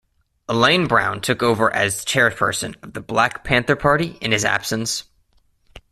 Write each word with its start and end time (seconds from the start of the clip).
Elaine 0.49 0.87
Brown 0.87 1.21
took 1.21 1.43
over 1.43 1.71
as 1.71 2.03
chairperson 2.03 2.73
of 2.81 2.93
the 2.93 3.01
Black 3.01 3.43
Panther 3.43 3.75
Party 3.75 4.17
in 4.19 4.31
his 4.31 4.43
absence. 4.43 5.03